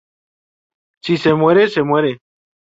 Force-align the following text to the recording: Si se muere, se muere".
Si 1.03 1.17
se 1.17 1.35
muere, 1.35 1.67
se 1.67 1.83
muere". 1.83 2.17